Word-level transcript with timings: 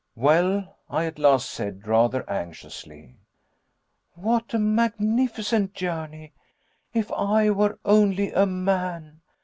"Well?" 0.15 0.77
I 0.89 1.05
at 1.05 1.19
last 1.19 1.51
said, 1.51 1.85
rather 1.85 2.27
anxiously. 2.27 3.19
"What 4.15 4.51
a 4.51 4.57
magnificent 4.57 5.75
journey. 5.75 6.33
If 6.91 7.11
I 7.11 7.51
were 7.51 7.77
only 7.85 8.31
a 8.31 8.47
man! 8.47 9.21